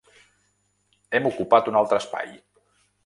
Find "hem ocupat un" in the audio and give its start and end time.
1.19-1.79